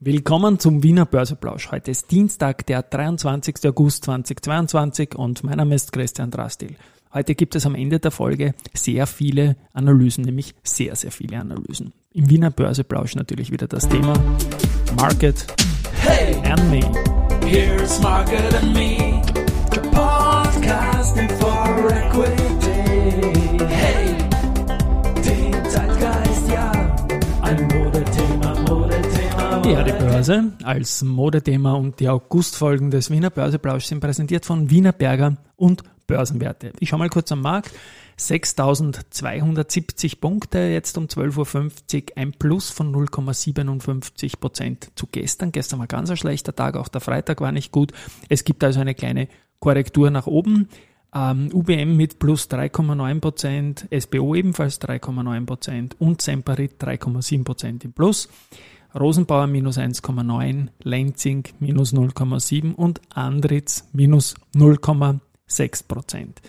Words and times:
Willkommen 0.00 0.60
zum 0.60 0.84
Wiener 0.84 1.06
Börseplausch. 1.06 1.72
Heute 1.72 1.90
ist 1.90 2.12
Dienstag, 2.12 2.64
der 2.66 2.84
23. 2.84 3.56
August 3.66 4.04
2022 4.04 5.16
und 5.16 5.42
mein 5.42 5.56
Name 5.56 5.74
ist 5.74 5.90
Christian 5.90 6.30
Drastil. 6.30 6.76
Heute 7.12 7.34
gibt 7.34 7.56
es 7.56 7.66
am 7.66 7.74
Ende 7.74 7.98
der 7.98 8.12
Folge 8.12 8.54
sehr 8.72 9.08
viele 9.08 9.56
Analysen, 9.72 10.22
nämlich 10.22 10.54
sehr, 10.62 10.94
sehr 10.94 11.10
viele 11.10 11.40
Analysen. 11.40 11.92
Im 12.12 12.30
Wiener 12.30 12.52
Börseplausch 12.52 13.16
natürlich 13.16 13.50
wieder 13.50 13.66
das 13.66 13.88
Thema 13.88 14.12
Market 14.94 15.44
hey, 15.94 16.36
and 16.48 16.70
Me. 16.70 16.80
Here's 17.44 18.00
Market 18.00 18.54
and 18.54 18.72
Me, 18.72 18.98
Börse 30.28 30.52
als 30.62 31.02
Modethema 31.02 31.72
und 31.72 32.00
die 32.00 32.08
Augustfolgen 32.10 32.90
des 32.90 33.10
Wiener 33.10 33.30
Börseplausch 33.30 33.86
sind 33.86 34.00
präsentiert 34.00 34.44
von 34.44 34.68
Wiener 34.68 34.92
Berger 34.92 35.38
und 35.56 35.82
Börsenwerte. 36.06 36.72
Ich 36.80 36.90
schaue 36.90 36.98
mal 36.98 37.08
kurz 37.08 37.32
am 37.32 37.40
Markt. 37.40 37.70
6.270 38.18 40.20
Punkte, 40.20 40.58
jetzt 40.58 40.98
um 40.98 41.06
12.50 41.06 42.10
Uhr, 42.10 42.16
ein 42.16 42.32
Plus 42.32 42.68
von 42.68 42.94
0,57 42.94 44.38
Prozent 44.38 44.90
zu 44.96 45.06
gestern. 45.10 45.50
Gestern 45.50 45.78
war 45.78 45.86
ganz 45.86 46.10
ein 46.10 46.18
schlechter 46.18 46.54
Tag, 46.54 46.76
auch 46.76 46.88
der 46.88 47.00
Freitag 47.00 47.40
war 47.40 47.52
nicht 47.52 47.72
gut. 47.72 47.92
Es 48.28 48.44
gibt 48.44 48.62
also 48.64 48.80
eine 48.80 48.94
kleine 48.94 49.28
Korrektur 49.60 50.10
nach 50.10 50.26
oben. 50.26 50.68
Ähm, 51.14 51.48
UBM 51.54 51.96
mit 51.96 52.18
plus 52.18 52.50
3,9 52.50 53.20
Prozent, 53.20 53.88
SBO 53.98 54.34
ebenfalls 54.34 54.78
3,9 54.78 55.46
Prozent 55.46 55.96
und 55.98 56.20
Semperit 56.20 56.74
3,7 56.82 57.44
Prozent 57.44 57.84
im 57.84 57.94
Plus. 57.94 58.28
Rosenbauer 58.98 59.46
minus 59.46 59.78
1,9, 59.78 60.68
Lenzing 60.82 61.44
minus 61.60 61.92
0,7 61.94 62.74
und 62.74 63.00
Andritz 63.10 63.88
minus 63.92 64.34
0,6 64.54 65.86
Prozent. 65.86 66.40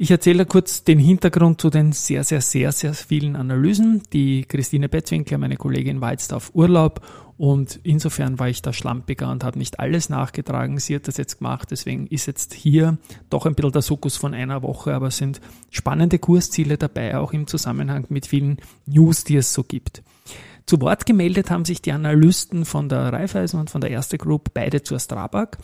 Ich 0.00 0.12
erzähle 0.12 0.46
kurz 0.46 0.84
den 0.84 1.00
Hintergrund 1.00 1.60
zu 1.60 1.70
den 1.70 1.90
sehr, 1.90 2.22
sehr, 2.22 2.40
sehr, 2.40 2.70
sehr 2.70 2.94
vielen 2.94 3.34
Analysen. 3.34 4.02
Die 4.12 4.44
Christine 4.44 4.88
Betzwinkler, 4.88 5.38
meine 5.38 5.56
Kollegin, 5.56 6.00
war 6.00 6.12
jetzt 6.12 6.32
auf 6.32 6.54
Urlaub 6.54 7.00
und 7.38 7.78
insofern 7.84 8.40
war 8.40 8.48
ich 8.48 8.62
da 8.62 8.72
schlampiger 8.72 9.30
und 9.30 9.44
habe 9.44 9.58
nicht 9.58 9.78
alles 9.78 10.08
nachgetragen. 10.08 10.78
Sie 10.80 10.96
hat 10.96 11.06
das 11.06 11.16
jetzt 11.16 11.38
gemacht, 11.38 11.68
deswegen 11.70 12.08
ist 12.08 12.26
jetzt 12.26 12.52
hier 12.52 12.98
doch 13.30 13.46
ein 13.46 13.54
bisschen 13.54 13.72
der 13.72 13.82
Sukkus 13.82 14.16
von 14.16 14.34
einer 14.34 14.62
Woche, 14.62 14.92
aber 14.92 15.06
es 15.06 15.18
sind 15.18 15.40
spannende 15.70 16.18
Kursziele 16.18 16.76
dabei, 16.76 17.16
auch 17.16 17.32
im 17.32 17.46
Zusammenhang 17.46 18.06
mit 18.08 18.26
vielen 18.26 18.58
News, 18.86 19.22
die 19.22 19.36
es 19.36 19.54
so 19.54 19.62
gibt. 19.62 20.02
Zu 20.66 20.80
Wort 20.80 21.06
gemeldet 21.06 21.50
haben 21.50 21.64
sich 21.64 21.80
die 21.80 21.92
Analysten 21.92 22.64
von 22.64 22.88
der 22.88 23.12
Raiffeisen 23.12 23.60
und 23.60 23.70
von 23.70 23.80
der 23.80 23.90
Erste 23.90 24.18
Group, 24.18 24.52
beide 24.52 24.82
zur 24.82 24.98
Strabag. 24.98 25.58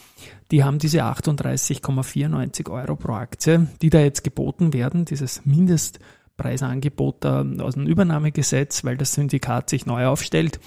Die 0.52 0.62
haben 0.62 0.78
diese 0.78 1.04
38,94 1.04 2.70
Euro 2.70 2.94
pro 2.96 3.14
Aktie, 3.14 3.66
die 3.82 3.90
da 3.90 3.98
jetzt 3.98 4.22
geboten 4.24 4.72
werden, 4.72 5.04
dieses 5.04 5.44
Mindestpreisangebot 5.44 7.26
aus 7.26 7.74
dem 7.74 7.86
Übernahmegesetz, 7.86 8.84
weil 8.84 8.96
das 8.96 9.12
Syndikat 9.12 9.68
sich 9.68 9.84
neu 9.86 10.06
aufstellt, 10.06 10.60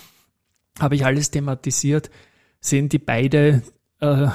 habe 0.80 0.95
ich 0.95 1.06
alles 1.06 1.31
thematisiert, 1.31 2.09
sehen 2.59 2.89
die 2.89 3.00
beide 3.00 3.61
äh, 4.00 4.28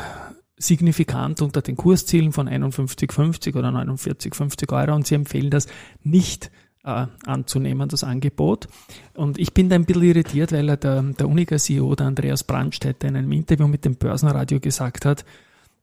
signifikant 0.56 1.42
unter 1.42 1.62
den 1.62 1.76
Kurszielen 1.76 2.32
von 2.32 2.48
51,50 2.48 3.56
oder 3.56 3.68
49,50 3.68 4.72
Euro 4.72 4.94
und 4.94 5.06
sie 5.06 5.14
empfehlen 5.14 5.50
das 5.50 5.66
nicht 6.02 6.50
äh, 6.84 7.06
anzunehmen, 7.26 7.88
das 7.88 8.04
Angebot. 8.04 8.68
Und 9.14 9.38
ich 9.38 9.52
bin 9.54 9.68
da 9.68 9.76
ein 9.76 9.84
bisschen 9.84 10.02
irritiert, 10.02 10.52
weil 10.52 10.76
der, 10.76 11.02
der 11.02 11.28
Unica-CEO, 11.28 11.94
der 11.94 12.06
Andreas 12.06 12.44
Brandstätter, 12.44 13.08
in 13.08 13.16
einem 13.16 13.32
Interview 13.32 13.68
mit 13.68 13.84
dem 13.84 13.96
Börsenradio 13.96 14.60
gesagt 14.60 15.04
hat, 15.04 15.24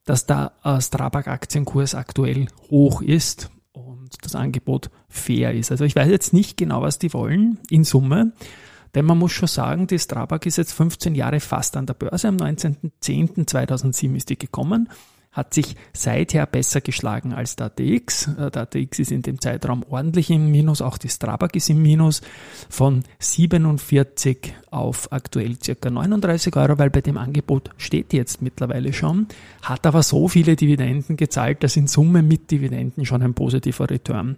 dass 0.06 0.26
der 0.26 0.54
äh, 0.64 0.82
Strabag-Aktienkurs 0.82 1.96
aktuell 1.96 2.48
hoch 2.70 3.02
ist 3.02 3.52
und 3.74 4.10
das 4.22 4.36
Angebot 4.36 4.90
fair 5.08 5.54
ist. 5.54 5.72
Also 5.72 5.86
ich 5.86 5.96
weiß 5.96 6.10
jetzt 6.10 6.34
nicht 6.34 6.58
genau, 6.58 6.82
was 6.82 7.00
die 7.00 7.14
wollen 7.14 7.60
in 7.70 7.84
Summe. 7.84 8.34
Denn 8.96 9.06
man 9.06 9.18
muss 9.18 9.32
schon 9.32 9.48
sagen, 9.48 9.88
die 9.88 10.00
Strabag 10.00 10.46
ist 10.46 10.58
jetzt 10.58 10.74
15 10.74 11.16
Jahre 11.16 11.40
fast 11.40 11.78
an 11.78 11.86
der 11.86 11.94
Börse. 11.94 12.28
Am 12.28 12.38
19.10.2007 12.38 14.16
ist 14.16 14.30
die 14.30 14.40
gekommen 14.40 14.90
hat 15.32 15.54
sich 15.54 15.76
seither 15.94 16.46
besser 16.46 16.82
geschlagen 16.82 17.34
als 17.34 17.56
der 17.56 17.68
ATX. 17.68 18.28
Äh, 18.28 18.52
der 18.52 18.64
ATX 18.64 19.00
ist 19.00 19.12
in 19.12 19.22
dem 19.22 19.40
Zeitraum 19.40 19.84
ordentlich 19.90 20.30
im 20.32 20.52
Minus, 20.52 20.82
auch 20.82 20.98
die 20.98 21.10
Strabag 21.10 21.56
ist 21.56 21.70
im 21.70 21.82
Minus 21.82 22.22
von 22.70 23.04
47 23.20 24.54
auf 24.72 25.12
aktuell 25.12 25.58
circa 25.62 25.90
39 25.90 26.56
Euro, 26.56 26.78
weil 26.80 26.90
bei 26.90 27.02
dem 27.02 27.18
Angebot 27.18 27.70
steht 27.78 28.14
jetzt 28.14 28.42
mittlerweile 28.42 28.92
schon, 28.92 29.28
hat 29.62 29.86
aber 29.86 30.02
so 30.02 30.28
viele 30.28 30.56
Dividenden 30.56 31.16
gezahlt, 31.16 31.64
dass 31.64 31.78
in 31.78 31.88
Summe 31.88 32.24
mit 32.24 32.50
Dividenden 32.50 33.06
schon 33.06 33.22
ein 33.22 33.36
positiver 33.36 33.90
Return 33.90 34.36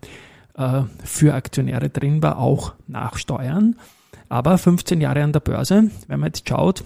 äh, 0.56 0.82
für 1.06 1.34
Aktionäre 1.34 1.90
drin 1.90 2.22
war, 2.22 2.38
auch 2.38 2.74
nach 2.88 3.18
Steuern. 3.18 3.76
Aber 4.32 4.58
15 4.58 5.02
Jahre 5.02 5.24
an 5.24 5.34
der 5.34 5.42
Börse, 5.42 5.92
wenn 6.08 6.20
man 6.22 6.28
jetzt 6.28 6.48
schaut, 6.48 6.86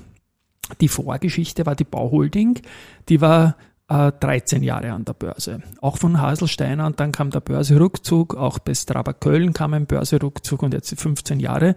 die 0.81 0.87
Vorgeschichte 0.87 1.67
war 1.67 1.75
die 1.75 1.83
Bauholding, 1.83 2.59
die 3.07 3.21
war 3.21 3.55
13 3.87 4.63
äh, 4.63 4.65
Jahre 4.65 4.91
an 4.93 5.05
der 5.05 5.13
Börse. 5.13 5.61
Auch 5.79 5.97
von 5.97 6.19
Haselsteiner 6.19 6.87
und 6.87 6.99
dann 6.99 7.11
kam 7.11 7.29
der 7.29 7.41
Börserückzug, 7.41 8.33
auch 8.33 8.57
bei 8.57 8.73
Strabag 8.73 9.19
Köln 9.19 9.53
kam 9.53 9.75
ein 9.75 9.85
Börserückzug 9.85 10.63
und 10.63 10.73
jetzt 10.73 10.99
15 10.99 11.39
Jahre 11.39 11.75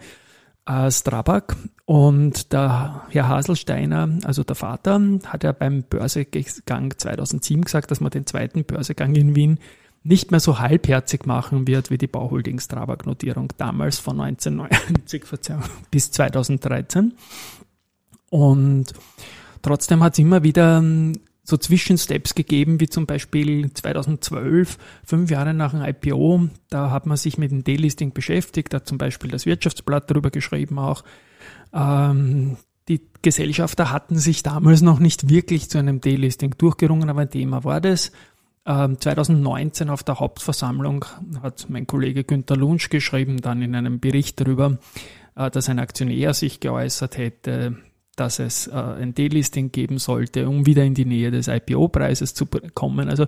äh, 0.64 0.90
Strabag. 0.90 1.54
Und 1.84 2.50
der 2.54 3.02
Herr 3.10 3.28
Haselsteiner, 3.28 4.08
also 4.24 4.44
der 4.44 4.56
Vater, 4.56 4.98
hat 5.26 5.44
ja 5.44 5.52
beim 5.52 5.82
Börsegang 5.82 6.94
2007 6.96 7.64
gesagt, 7.64 7.90
dass 7.90 8.00
man 8.00 8.10
den 8.10 8.24
zweiten 8.24 8.64
Börsegang 8.64 9.14
in 9.14 9.36
Wien 9.36 9.58
nicht 10.08 10.30
mehr 10.30 10.40
so 10.40 10.58
halbherzig 10.58 11.26
machen 11.26 11.66
wird 11.66 11.90
wie 11.90 11.98
die 11.98 12.06
Bauholding 12.06 12.58
Strabag 12.60 13.04
Notierung 13.06 13.52
damals 13.56 13.98
von 13.98 14.20
1990 14.20 15.24
bis 15.90 16.10
2013. 16.10 17.14
Und 18.30 18.92
trotzdem 19.62 20.02
hat 20.02 20.14
es 20.14 20.18
immer 20.18 20.42
wieder 20.42 20.82
so 21.48 21.56
Zwischensteps 21.56 22.34
gegeben, 22.34 22.78
wie 22.80 22.88
zum 22.88 23.06
Beispiel 23.06 23.72
2012, 23.72 24.76
fünf 25.04 25.30
Jahre 25.30 25.54
nach 25.54 25.70
dem 25.72 25.82
IPO. 25.82 26.48
Da 26.68 26.90
hat 26.90 27.06
man 27.06 27.16
sich 27.16 27.38
mit 27.38 27.50
dem 27.50 27.64
Delisting 27.64 28.12
beschäftigt, 28.12 28.72
da 28.72 28.76
hat 28.76 28.86
zum 28.86 28.98
Beispiel 28.98 29.30
das 29.30 29.46
Wirtschaftsblatt 29.46 30.10
darüber 30.10 30.30
geschrieben 30.30 30.78
auch. 30.78 31.04
Ähm, 31.72 32.58
die 32.88 33.00
Gesellschafter 33.22 33.90
hatten 33.90 34.18
sich 34.18 34.42
damals 34.42 34.82
noch 34.82 34.98
nicht 34.98 35.28
wirklich 35.28 35.68
zu 35.68 35.78
einem 35.78 36.00
Delisting 36.00 36.54
durchgerungen, 36.56 37.10
aber 37.10 37.22
ein 37.22 37.30
Thema 37.30 37.64
war 37.64 37.80
das. 37.80 38.12
Ähm, 38.68 39.00
2019 39.00 39.88
auf 39.88 40.02
der 40.02 40.20
Hauptversammlung 40.20 41.06
hat 41.42 41.66
mein 41.70 41.86
Kollege 41.86 42.22
Günter 42.22 42.54
Lunsch 42.54 42.90
geschrieben, 42.90 43.40
dann 43.40 43.62
in 43.62 43.74
einem 43.74 43.98
Bericht 43.98 44.38
darüber, 44.40 44.76
äh, 45.36 45.50
dass 45.50 45.70
ein 45.70 45.78
Aktionär 45.78 46.34
sich 46.34 46.60
geäußert 46.60 47.16
hätte, 47.16 47.78
dass 48.14 48.38
es 48.38 48.66
äh, 48.66 48.72
ein 48.72 49.14
Delisting 49.14 49.72
geben 49.72 49.98
sollte, 49.98 50.46
um 50.46 50.66
wieder 50.66 50.84
in 50.84 50.92
die 50.92 51.06
Nähe 51.06 51.30
des 51.30 51.48
IPO-Preises 51.48 52.34
zu 52.34 52.44
kommen. 52.74 53.08
Also 53.08 53.26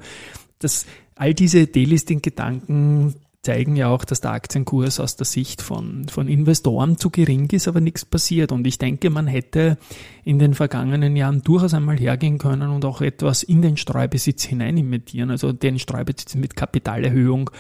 das, 0.59 0.85
all 1.15 1.33
diese 1.33 1.67
Delisting-Gedanken 1.67 3.15
zeigen 3.43 3.75
ja 3.75 3.89
auch, 3.89 4.05
dass 4.05 4.21
der 4.21 4.33
Aktienkurs 4.33 5.01
aus 5.01 5.17
der 5.17 5.25
Sicht 5.25 5.63
von, 5.63 6.07
von 6.09 6.29
Investoren 6.29 6.99
zu 6.99 7.09
gering 7.09 7.49
ist, 7.51 7.69
aber 7.69 7.81
nichts 7.81 8.05
passiert. 8.05 8.53
Und 8.53 8.67
ich 8.67 8.77
denke, 8.77 9.09
man 9.09 9.27
hätte 9.27 9.79
in 10.25 10.39
den 10.39 10.55
vergangenen 10.55 11.17
Jahren 11.17 11.43
durchaus 11.43 11.73
einmal 11.73 11.99
hergehen 11.99 12.39
können 12.39 12.71
und 12.71 12.85
auch 12.85 13.01
etwas 13.01 13.43
in 13.43 13.63
den 13.63 13.79
Streubesitz 13.79 14.45
hinein 14.45 14.77
imitieren, 14.77 15.31
also 15.31 15.53
den 15.53 15.79
Streubesitz 15.79 16.35
mit 16.35 16.55
Kapitalerhöhung 16.55 17.51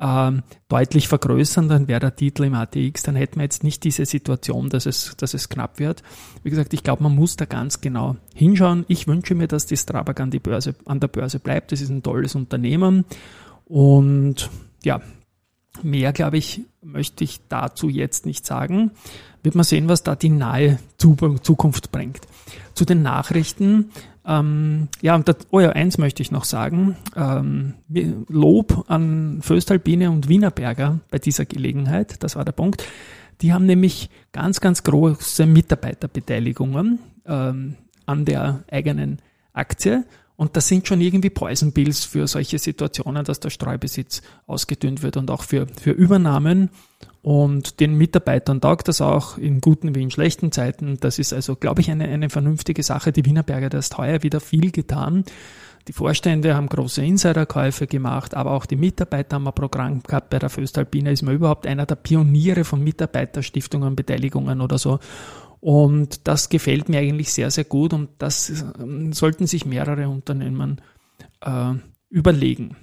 ähm, 0.00 0.42
deutlich 0.68 1.08
vergrößern, 1.08 1.68
dann 1.68 1.88
wäre 1.88 2.00
der 2.00 2.16
Titel 2.16 2.44
im 2.44 2.54
ATX, 2.54 3.04
dann 3.04 3.16
hätten 3.16 3.36
wir 3.36 3.44
jetzt 3.44 3.64
nicht 3.64 3.84
diese 3.84 4.04
Situation, 4.04 4.68
dass 4.68 4.86
es, 4.86 5.16
dass 5.16 5.34
es 5.34 5.48
knapp 5.48 5.78
wird. 5.78 6.02
Wie 6.42 6.50
gesagt, 6.50 6.74
ich 6.74 6.82
glaube, 6.82 7.02
man 7.02 7.14
muss 7.14 7.36
da 7.36 7.44
ganz 7.44 7.80
genau 7.80 8.16
hinschauen. 8.34 8.84
Ich 8.88 9.06
wünsche 9.06 9.34
mir, 9.34 9.48
dass 9.48 9.66
die 9.66 9.76
Strabag 9.76 10.20
an, 10.20 10.30
die 10.30 10.40
Börse, 10.40 10.74
an 10.84 11.00
der 11.00 11.08
Börse 11.08 11.38
bleibt. 11.38 11.72
Das 11.72 11.80
ist 11.80 11.90
ein 11.90 12.02
tolles 12.02 12.34
Unternehmen. 12.34 13.04
Und 13.66 14.50
ja, 14.84 15.00
mehr, 15.82 16.12
glaube 16.12 16.38
ich, 16.38 16.62
möchte 16.82 17.24
ich 17.24 17.40
dazu 17.48 17.88
jetzt 17.88 18.26
nicht 18.26 18.46
sagen. 18.46 18.92
Wird 19.42 19.54
man 19.54 19.64
sehen, 19.64 19.88
was 19.88 20.02
da 20.02 20.14
die 20.14 20.30
nahe 20.30 20.78
Zukunft 20.98 21.92
bringt. 21.92 22.20
Zu 22.74 22.84
den 22.84 23.02
Nachrichten 23.02 23.90
ähm, 24.26 24.88
ja, 25.02 25.14
und 25.14 25.28
das, 25.28 25.36
oh 25.50 25.60
ja, 25.60 25.70
eins 25.70 25.98
möchte 25.98 26.22
ich 26.22 26.30
noch 26.30 26.44
sagen. 26.44 26.96
Ähm, 27.14 27.74
Lob 28.28 28.84
an 28.88 29.40
Föstalpine 29.42 30.10
und 30.10 30.28
Wienerberger 30.28 31.00
bei 31.10 31.18
dieser 31.18 31.44
Gelegenheit, 31.44 32.22
das 32.22 32.36
war 32.36 32.44
der 32.44 32.52
Punkt. 32.52 32.84
Die 33.42 33.52
haben 33.52 33.66
nämlich 33.66 34.10
ganz, 34.32 34.60
ganz 34.60 34.82
große 34.82 35.44
Mitarbeiterbeteiligungen 35.44 37.00
ähm, 37.26 37.76
an 38.06 38.24
der 38.24 38.64
eigenen 38.70 39.18
Aktie. 39.52 40.04
Und 40.36 40.56
das 40.56 40.66
sind 40.66 40.88
schon 40.88 41.00
irgendwie 41.00 41.30
Poison 41.30 41.72
Bills 41.72 42.04
für 42.04 42.26
solche 42.26 42.58
Situationen, 42.58 43.24
dass 43.24 43.38
der 43.40 43.50
Streubesitz 43.50 44.22
ausgedünnt 44.46 45.02
wird 45.02 45.16
und 45.16 45.30
auch 45.30 45.42
für, 45.42 45.66
für 45.68 45.92
Übernahmen. 45.92 46.70
Und 47.22 47.80
den 47.80 47.96
Mitarbeitern 47.96 48.60
taugt 48.60 48.88
das 48.88 49.00
auch 49.00 49.38
in 49.38 49.60
guten 49.60 49.94
wie 49.94 50.02
in 50.02 50.10
schlechten 50.10 50.52
Zeiten. 50.52 50.98
Das 51.00 51.18
ist 51.18 51.32
also, 51.32 51.54
glaube 51.56 51.80
ich, 51.80 51.90
eine, 51.90 52.04
eine 52.04 52.30
vernünftige 52.30 52.82
Sache. 52.82 53.12
Die 53.12 53.24
Wienerberger, 53.24 53.70
da 53.70 53.78
ist 53.78 53.96
heuer 53.96 54.22
wieder 54.22 54.40
viel 54.40 54.72
getan. 54.72 55.24
Die 55.86 55.92
Vorstände 55.92 56.54
haben 56.54 56.68
große 56.68 57.04
Insiderkäufe 57.04 57.86
gemacht, 57.86 58.34
aber 58.34 58.52
auch 58.52 58.64
die 58.64 58.76
Mitarbeiter 58.76 59.36
haben 59.36 59.46
ein 59.46 59.54
Programm 59.54 60.02
gehabt. 60.02 60.30
Bei 60.30 60.38
der 60.38 60.48
Föstalpine 60.48 61.12
ist 61.12 61.22
man 61.22 61.34
überhaupt 61.34 61.66
einer 61.66 61.84
der 61.84 61.96
Pioniere 61.96 62.64
von 62.64 62.82
Mitarbeiterstiftungen, 62.82 63.94
Beteiligungen 63.94 64.62
oder 64.62 64.78
so. 64.78 64.98
Und 65.64 66.28
das 66.28 66.50
gefällt 66.50 66.90
mir 66.90 66.98
eigentlich 66.98 67.32
sehr, 67.32 67.50
sehr 67.50 67.64
gut 67.64 67.94
und 67.94 68.10
das 68.18 68.66
ähm, 68.78 69.14
sollten 69.14 69.46
sich 69.46 69.64
mehrere 69.64 70.10
Unternehmen 70.10 70.82
äh, 71.40 71.72
überlegen. 72.10 72.76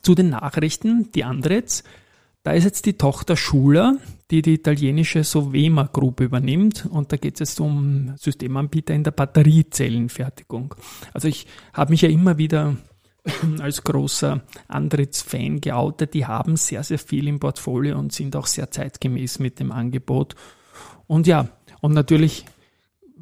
Zu 0.00 0.14
den 0.14 0.30
Nachrichten, 0.30 1.12
die 1.12 1.24
Andretz. 1.24 1.84
Da 2.42 2.52
ist 2.52 2.64
jetzt 2.64 2.86
die 2.86 2.94
Tochter 2.94 3.36
Schuler, 3.36 3.98
die 4.30 4.40
die 4.40 4.54
italienische 4.54 5.24
Sovema 5.24 5.90
Group 5.92 6.20
übernimmt. 6.20 6.86
Und 6.86 7.12
da 7.12 7.18
geht 7.18 7.34
es 7.34 7.40
jetzt 7.40 7.60
um 7.60 8.14
Systemanbieter 8.16 8.94
in 8.94 9.04
der 9.04 9.10
Batteriezellenfertigung. 9.10 10.74
Also 11.12 11.28
ich 11.28 11.46
habe 11.74 11.90
mich 11.90 12.00
ja 12.00 12.08
immer 12.08 12.38
wieder 12.38 12.78
als 13.60 13.84
großer 13.84 14.40
Andritz-Fan 14.68 15.60
geoutet. 15.60 16.14
Die 16.14 16.24
haben 16.24 16.56
sehr, 16.56 16.82
sehr 16.82 16.98
viel 16.98 17.28
im 17.28 17.40
Portfolio 17.40 17.98
und 17.98 18.14
sind 18.14 18.36
auch 18.36 18.46
sehr 18.46 18.70
zeitgemäß 18.70 19.38
mit 19.38 19.60
dem 19.60 19.70
Angebot. 19.70 20.34
Und 21.06 21.26
ja, 21.26 21.48
und 21.80 21.92
natürlich 21.92 22.44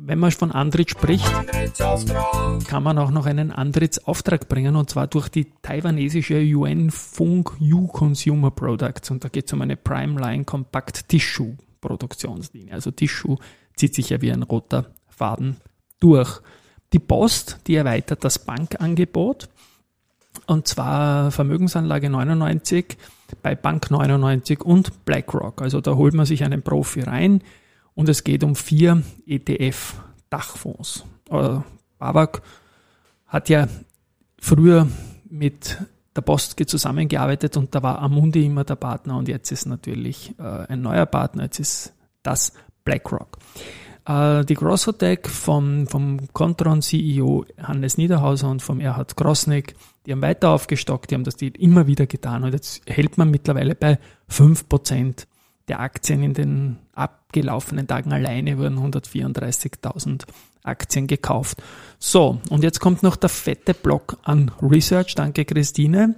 wenn 0.01 0.21
man 0.21 0.31
von 0.31 0.53
Andritz 0.53 0.93
spricht, 0.93 1.29
kann 2.69 2.83
man 2.83 2.99
auch 2.99 3.11
noch 3.11 3.27
einen 3.27 3.51
Andritz-Auftrag 3.51 4.49
bringen 4.49 4.77
und 4.77 4.89
zwar 4.89 5.09
durch 5.09 5.29
die 5.29 5.49
taiwanesische 5.63 6.41
Yuan 6.41 6.91
Fung 6.91 7.51
Yu 7.59 7.89
Consumer 7.89 8.53
Products 8.53 9.11
und 9.11 9.25
da 9.25 9.29
geht 9.29 9.47
es 9.47 9.53
um 9.53 9.61
eine 9.61 9.77
Primeline 9.77 10.45
Compact 10.45 11.09
Tissue 11.09 11.57
Produktionslinie. 11.81 12.73
Also 12.73 12.93
Tissue 12.93 13.39
zieht 13.75 13.95
sich 13.95 14.11
ja 14.11 14.21
wie 14.23 14.33
ein 14.33 14.45
roter 14.45 14.87
Faden 15.09 15.57
durch. 16.01 16.41
Die 16.93 17.01
Post, 17.01 17.59
die 17.67 17.75
erweitert 17.75 18.25
das 18.25 18.39
Bankangebot 18.39 19.49
und 20.47 20.69
zwar 20.69 21.33
Vermögensanlage 21.33 22.09
99 22.09 22.97
bei 23.43 23.57
Bank 23.57 23.91
99 23.91 24.61
und 24.61 25.05
BlackRock. 25.05 25.61
Also 25.61 25.81
da 25.81 25.97
holt 25.97 26.15
man 26.15 26.25
sich 26.25 26.45
einen 26.45 26.63
Profi 26.63 27.01
rein 27.01 27.43
und 27.99 28.09
es 28.09 28.23
geht 28.23 28.45
um 28.45 28.55
vier 28.55 29.03
ETF-Dachfonds. 29.27 31.05
Äh, 31.31 31.59
Babak 31.99 32.43
hat 33.27 33.49
ja 33.49 33.67
früher 34.41 34.87
mit 35.29 35.79
der 36.15 36.21
Postge 36.21 36.67
zusammengearbeitet 36.67 37.57
und 37.57 37.75
da 37.75 37.83
war 37.83 37.99
Amundi 37.99 38.47
immer 38.47 38.63
der 38.63 38.77
Partner 38.77 39.17
und 39.17 39.27
jetzt 39.27 39.51
ist 39.51 39.67
natürlich 39.67 40.33
äh, 40.39 40.67
ein 40.69 40.81
neuer 40.81 41.07
Partner, 41.07 41.43
jetzt 41.43 41.59
ist 41.59 41.93
das 42.23 42.53
BlackRock. 42.85 43.39
Äh, 44.07 44.45
die 44.45 44.55
Grossotec 44.55 45.29
vom, 45.29 45.89
vom 45.89 46.33
Contron-CEO 46.33 47.47
Hannes 47.61 47.99
Niederhauser 47.99 48.49
und 48.49 48.63
vom 48.63 48.79
Erhard 48.79 49.17
Grosnick, 49.17 49.75
die 50.07 50.13
haben 50.13 50.23
weiter 50.23 50.51
aufgestockt, 50.51 51.11
die 51.11 51.17
haben 51.17 51.25
das 51.25 51.35
immer 51.35 51.89
wieder 51.89 52.07
getan 52.07 52.45
und 52.45 52.53
jetzt 52.53 52.81
hält 52.89 53.19
man 53.19 53.29
mittlerweile 53.29 53.75
bei 53.75 53.99
5% 54.31 55.27
der 55.69 55.81
Aktien 55.81 56.23
in 56.23 56.35
den 56.35 56.77
abgelaufenen 56.95 57.87
Tagen 57.87 58.13
alleine 58.13 58.59
wurden 58.59 58.79
134.000 58.79 60.25
Aktien 60.63 61.07
gekauft. 61.07 61.63
So, 61.99 62.41
und 62.51 62.63
jetzt 62.63 62.81
kommt 62.81 63.03
noch 63.03 63.17
der 63.17 63.29
fette 63.29 63.75
Block 63.75 64.19
an 64.23 64.51
Research. 64.63 65.15
Danke, 65.15 65.45
Christine. 65.45 66.17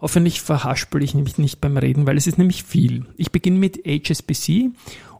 Hoffentlich 0.00 0.40
verhaspel 0.40 1.02
ich 1.02 1.14
mich 1.14 1.38
nicht 1.38 1.60
beim 1.60 1.76
Reden, 1.76 2.06
weil 2.06 2.16
es 2.16 2.26
ist 2.26 2.36
nämlich 2.36 2.64
viel. 2.64 3.06
Ich 3.16 3.30
beginne 3.30 3.58
mit 3.58 3.84
HSBC 3.86 4.70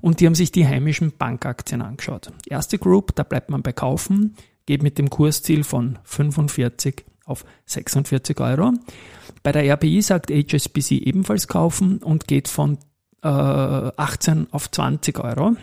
und 0.00 0.18
die 0.18 0.26
haben 0.26 0.34
sich 0.34 0.50
die 0.50 0.66
heimischen 0.66 1.12
Bankaktien 1.16 1.82
angeschaut. 1.82 2.32
Erste 2.46 2.78
Group, 2.78 3.14
da 3.14 3.22
bleibt 3.22 3.50
man 3.50 3.62
bei 3.62 3.72
Kaufen, 3.72 4.34
geht 4.66 4.82
mit 4.82 4.98
dem 4.98 5.08
Kursziel 5.08 5.62
von 5.62 6.00
45 6.02 7.04
auf 7.24 7.44
46 7.66 8.40
Euro. 8.40 8.72
Bei 9.44 9.52
der 9.52 9.72
RBI 9.72 10.02
sagt 10.02 10.30
HSBC 10.30 10.98
ebenfalls 10.98 11.46
kaufen 11.46 11.98
und 11.98 12.26
geht 12.26 12.48
von 12.48 12.78
18 13.22 14.42
äh, 14.42 14.46
auf 14.50 14.70
20 14.70 15.18
Euro. 15.20 15.56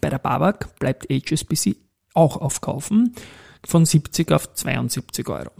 Bei 0.00 0.10
der 0.10 0.18
BAWAG 0.18 0.78
bleibt 0.78 1.06
HSBC 1.10 1.76
auch 2.14 2.36
aufkaufen 2.36 3.14
von 3.66 3.84
70 3.84 4.32
auf 4.32 4.52
72 4.54 5.28
Euro. 5.28 5.50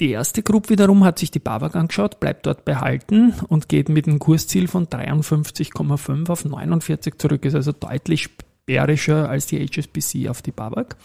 Die 0.00 0.10
erste 0.10 0.42
Gruppe 0.42 0.70
wiederum 0.70 1.04
hat 1.04 1.20
sich 1.20 1.30
die 1.30 1.38
BAWAG 1.38 1.76
angeschaut, 1.76 2.18
bleibt 2.18 2.46
dort 2.46 2.64
behalten 2.64 3.32
und 3.48 3.68
geht 3.68 3.88
mit 3.88 4.08
einem 4.08 4.18
Kursziel 4.18 4.66
von 4.66 4.86
53,5 4.88 6.28
auf 6.28 6.44
49 6.44 7.14
zurück, 7.16 7.44
ist 7.44 7.54
also 7.54 7.70
deutlich 7.70 8.30
bärischer 8.66 9.28
als 9.28 9.46
die 9.46 9.64
HSBC 9.64 10.28
auf 10.28 10.42
die 10.42 10.50
BAWAG. 10.50 10.96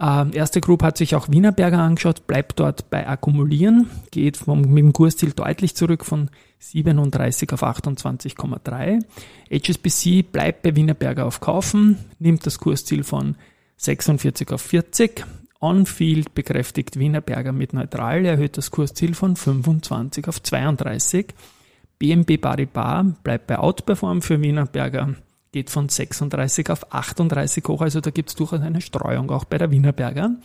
Ähm, 0.00 0.30
erste 0.32 0.62
Group 0.62 0.82
hat 0.82 0.96
sich 0.96 1.14
auch 1.14 1.28
Wienerberger 1.28 1.78
angeschaut, 1.78 2.26
bleibt 2.26 2.58
dort 2.58 2.88
bei 2.88 3.06
Akkumulieren, 3.06 3.90
geht 4.10 4.38
vom, 4.38 4.62
mit 4.62 4.78
dem 4.78 4.92
Kursziel 4.94 5.32
deutlich 5.32 5.76
zurück 5.76 6.06
von 6.06 6.30
37 6.60 7.52
auf 7.52 7.62
28,3. 7.62 9.04
HSBC 9.50 10.22
bleibt 10.32 10.62
bei 10.62 10.74
Wienerberger 10.74 11.26
auf 11.26 11.40
Kaufen, 11.40 11.98
nimmt 12.18 12.46
das 12.46 12.58
Kursziel 12.58 13.04
von 13.04 13.36
46 13.76 14.50
auf 14.52 14.62
40. 14.62 15.26
On-Field 15.60 16.34
bekräftigt 16.34 16.98
Wienerberger 16.98 17.52
mit 17.52 17.74
neutral, 17.74 18.24
erhöht 18.24 18.56
das 18.56 18.70
Kursziel 18.70 19.12
von 19.12 19.36
25 19.36 20.28
auf 20.28 20.42
32. 20.42 21.34
BNB 21.98 22.40
Paribas 22.40 23.04
bleibt 23.22 23.46
bei 23.46 23.58
Outperform 23.58 24.22
für 24.22 24.40
Wienerberger 24.40 25.16
geht 25.52 25.70
von 25.70 25.88
36 25.88 26.70
auf 26.70 26.92
38 26.92 27.64
hoch, 27.66 27.80
also 27.80 28.00
da 28.00 28.10
gibt 28.10 28.30
es 28.30 28.36
durchaus 28.36 28.60
eine 28.60 28.80
Streuung 28.80 29.30
auch 29.30 29.44
bei 29.44 29.58
der 29.58 29.70
Wienerberger. 29.70 30.36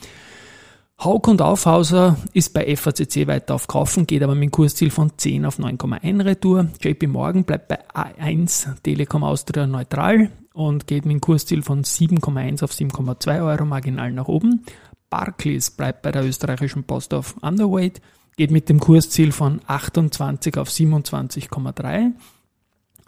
Haug 1.03 1.27
und 1.27 1.41
Aufhauser 1.41 2.17
ist 2.31 2.53
bei 2.53 2.73
FACC 2.75 3.27
weiter 3.27 3.55
auf 3.55 3.67
Kaufen, 3.67 4.07
geht 4.07 4.23
aber 4.23 4.33
mit 4.33 4.43
dem 4.45 4.51
Kursziel 4.51 4.89
von 4.91 5.11
10 5.17 5.45
auf 5.45 5.59
9,1 5.59 6.23
Retour. 6.23 6.69
JP 6.81 7.07
Morgan 7.07 7.43
bleibt 7.43 7.67
bei 7.67 7.79
A1 7.89 8.81
Telekom 8.81 9.23
Austria 9.23 9.67
neutral 9.67 10.31
und 10.53 10.87
geht 10.87 11.05
mit 11.05 11.15
dem 11.15 11.21
Kursziel 11.21 11.63
von 11.63 11.83
7,1 11.83 12.63
auf 12.63 12.71
7,2 12.71 13.45
Euro 13.45 13.65
marginal 13.65 14.13
nach 14.13 14.29
oben. 14.29 14.65
Barclays 15.09 15.69
bleibt 15.69 16.01
bei 16.01 16.13
der 16.13 16.25
österreichischen 16.25 16.85
Post 16.85 17.13
auf 17.13 17.35
Underweight, 17.41 18.01
geht 18.37 18.51
mit 18.51 18.69
dem 18.69 18.79
Kursziel 18.79 19.33
von 19.33 19.59
28 19.67 20.57
auf 20.57 20.69
27,3 20.69 22.13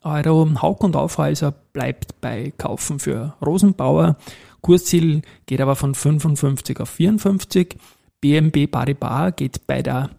Euro. 0.03 0.49
Hauk 0.61 0.83
und 0.83 0.95
Aufhäuser 0.95 1.53
bleibt 1.73 2.21
bei 2.21 2.53
Kaufen 2.57 2.99
für 2.99 3.35
Rosenbauer. 3.45 4.17
Kursziel 4.61 5.21
geht 5.45 5.61
aber 5.61 5.75
von 5.75 5.95
55 5.95 6.79
auf 6.79 6.89
54. 6.89 7.77
BMB 8.21 8.69
Paribas 8.71 9.35
geht 9.35 9.67
bei 9.67 9.81
der 9.81 10.09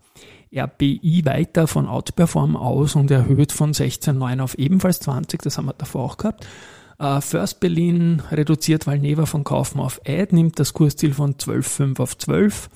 RBI 0.55 1.25
weiter 1.25 1.67
von 1.67 1.87
Outperform 1.87 2.57
aus 2.57 2.95
und 2.95 3.11
erhöht 3.11 3.53
von 3.53 3.73
16,9 3.73 4.41
auf 4.41 4.55
ebenfalls 4.55 5.01
20. 5.01 5.43
Das 5.43 5.59
haben 5.59 5.67
wir 5.67 5.75
davor 5.75 6.05
auch 6.05 6.17
gehabt. 6.17 6.47
Uh, 7.01 7.21
First 7.21 7.61
Berlin 7.61 8.23
reduziert 8.33 8.87
Valneva 8.89 9.25
von 9.25 9.45
Kaufen 9.45 9.79
auf 9.79 10.01
Ad, 10.05 10.35
nimmt 10.35 10.59
das 10.59 10.73
Kursziel 10.73 11.15
von 11.15 11.35
12,5 11.35 12.01
auf 12.01 12.19
12. 12.19 12.69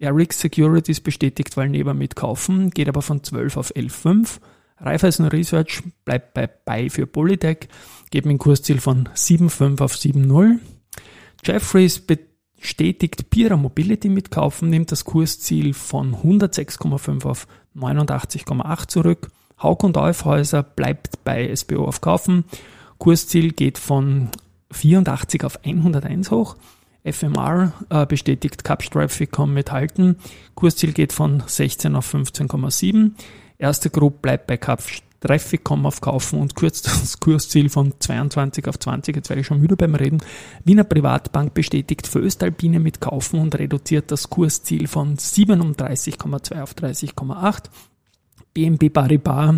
Eric 0.00 0.32
Securities 0.32 1.00
bestätigt 1.00 1.56
Valneva 1.56 1.94
mit 1.94 2.16
Kaufen, 2.16 2.70
geht 2.70 2.88
aber 2.88 3.02
von 3.02 3.22
12 3.22 3.56
auf 3.56 3.70
11,5. 3.76 4.40
Raiffeisen 4.80 5.26
Research 5.26 5.82
bleibt 6.04 6.34
bei 6.34 6.46
Buy 6.46 6.90
für 6.90 7.06
Polytech, 7.06 7.68
geht 8.10 8.24
dem 8.24 8.38
Kursziel 8.38 8.80
von 8.80 9.08
7,5 9.14 9.82
auf 9.82 9.94
7,0. 9.94 10.58
Jeffries 11.44 12.00
bestätigt 12.00 13.30
Pira 13.30 13.56
Mobility 13.56 14.08
mit 14.08 14.30
Kaufen, 14.30 14.70
nimmt 14.70 14.92
das 14.92 15.04
Kursziel 15.04 15.74
von 15.74 16.14
106,5 16.14 17.24
auf 17.24 17.46
89,8 17.76 18.88
zurück. 18.88 19.30
Hauk 19.62 19.82
und 19.84 19.96
Aufhäuser 19.96 20.62
bleibt 20.62 21.24
bei 21.24 21.54
SBO 21.54 21.84
auf 21.84 22.00
Kaufen. 22.00 22.44
Kursziel 22.98 23.52
geht 23.52 23.78
von 23.78 24.28
84 24.70 25.44
auf 25.44 25.64
101 25.64 26.30
hoch. 26.30 26.56
FMR 27.04 27.72
äh, 27.90 28.06
bestätigt 28.06 28.64
Capstraficom 28.64 29.52
mit 29.52 29.72
Halten. 29.72 30.16
Kursziel 30.54 30.92
geht 30.92 31.12
von 31.12 31.42
16 31.46 31.94
auf 31.94 32.12
15,7. 32.12 33.12
Erste 33.58 33.90
Gruppe 33.90 34.18
bleibt 34.22 34.46
bei 34.46 34.56
Trafficom 35.20 35.84
auf 35.84 36.00
Kaufen 36.00 36.40
und 36.40 36.54
kürzt 36.54 36.86
das 37.02 37.18
Kursziel 37.18 37.68
von 37.68 37.92
22 37.98 38.68
auf 38.68 38.78
20. 38.78 39.16
Jetzt 39.16 39.28
werde 39.28 39.40
ich 39.40 39.46
schon 39.46 39.60
müde 39.60 39.76
beim 39.76 39.94
Reden. 39.94 40.18
Wiener 40.64 40.84
Privatbank 40.84 41.54
bestätigt 41.54 42.06
Föstalpine 42.06 42.78
mit 42.78 43.00
Kaufen 43.00 43.40
und 43.40 43.58
reduziert 43.58 44.10
das 44.10 44.30
Kursziel 44.30 44.86
von 44.86 45.16
37,2 45.16 46.62
auf 46.62 46.74
30,8. 46.74 47.64
BNP 48.54 48.90
Paribas 48.90 49.56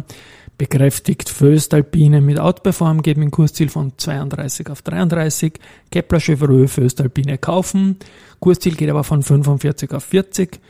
bekräftigt 0.57 1.31
Föstalpine 1.31 2.21
mit 2.21 2.39
Outperform, 2.39 2.99
mit 2.99 3.07
dem 3.07 3.31
Kursziel 3.31 3.71
von 3.71 3.93
32 3.97 4.69
auf 4.69 4.83
33. 4.83 5.55
Kepler 5.91 6.21
Chevreux 6.21 6.71
Föstalpine 6.71 7.39
kaufen. 7.39 7.97
Kursziel 8.41 8.77
geht 8.77 8.91
aber 8.91 9.05
von 9.05 9.23
45 9.23 9.93
auf 9.93 10.05
40. 10.05 10.61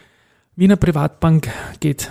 Wiener 0.54 0.76
Privatbank 0.76 1.49
geht 1.80 2.08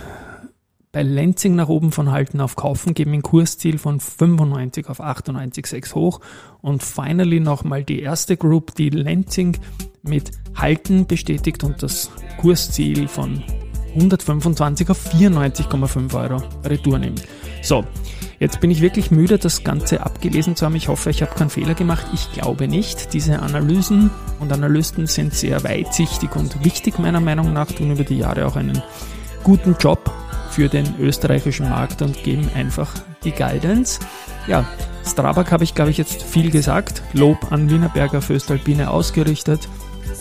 bei 0.91 1.03
Lenzing 1.03 1.55
nach 1.55 1.69
oben 1.69 1.91
von 1.91 2.11
Halten 2.11 2.41
auf 2.41 2.55
Kaufen, 2.55 2.95
geben 2.95 3.13
ein 3.13 3.21
Kursziel 3.21 3.77
von 3.77 3.99
95 3.99 4.89
auf 4.89 5.01
98,6 5.01 5.93
hoch. 5.93 6.19
Und 6.61 6.81
finally 6.81 7.39
nochmal 7.39 7.83
die 7.83 8.01
erste 8.01 8.37
Group, 8.37 8.73
die 8.75 8.89
Lenzing 8.89 9.57
mit 10.01 10.31
Halten 10.55 11.05
bestätigt 11.05 11.63
und 11.63 11.83
das 11.83 12.09
Kursziel 12.39 13.07
von 13.07 13.43
125 13.93 14.89
auf 14.89 15.13
94,5 15.13 16.13
Euro 16.15 16.43
Retour 16.63 16.97
nimmt. 16.97 17.23
So, 17.61 17.85
jetzt 18.39 18.59
bin 18.59 18.71
ich 18.71 18.81
wirklich 18.81 19.11
müde, 19.11 19.37
das 19.37 19.63
Ganze 19.63 20.01
abgelesen 20.01 20.55
zu 20.55 20.65
haben. 20.65 20.75
Ich 20.75 20.87
hoffe, 20.87 21.11
ich 21.11 21.21
habe 21.21 21.35
keinen 21.35 21.51
Fehler 21.51 21.75
gemacht. 21.75 22.07
Ich 22.13 22.31
glaube 22.31 22.67
nicht. 22.67 23.13
Diese 23.13 23.39
Analysen 23.39 24.09
und 24.39 24.51
Analysten 24.51 25.05
sind 25.05 25.35
sehr 25.35 25.63
weitsichtig 25.63 26.35
und 26.35 26.63
wichtig 26.65 26.97
meiner 26.97 27.19
Meinung 27.19 27.53
nach, 27.53 27.71
tun 27.71 27.91
über 27.91 28.03
die 28.03 28.17
Jahre 28.17 28.47
auch 28.47 28.55
einen 28.55 28.81
guten 29.43 29.75
Job 29.79 30.11
für 30.49 30.69
den 30.69 30.95
österreichischen 30.99 31.69
Markt 31.69 32.01
und 32.01 32.23
geben 32.23 32.49
einfach 32.55 32.91
die 33.23 33.31
Guidance. 33.31 33.99
Ja, 34.47 34.65
Strabag 35.05 35.51
habe 35.51 35.63
ich, 35.63 35.75
glaube 35.75 35.91
ich, 35.91 35.97
jetzt 35.97 36.23
viel 36.23 36.51
gesagt. 36.51 37.01
Lob 37.13 37.51
an 37.51 37.69
Wienerberger 37.69 38.21
Föstalpine 38.21 38.89
ausgerichtet 38.89 39.67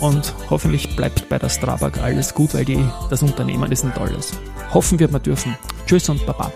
und 0.01 0.35
hoffentlich 0.51 0.97
bleibt 0.97 1.29
bei 1.29 1.39
der 1.39 1.49
Strabag 1.49 1.99
alles 2.03 2.35
gut, 2.35 2.55
weil 2.55 2.65
die, 2.65 2.83
das 3.11 3.23
Unternehmen 3.23 3.71
ist 3.73 3.85
ein 3.85 3.95
tolles. 3.95 4.33
Hoffen 4.73 4.99
wir 4.99 5.09
mal 5.09 5.19
dürfen. 5.19 5.57
Tschüss 5.87 6.09
und 6.09 6.25
Baba. 6.27 6.53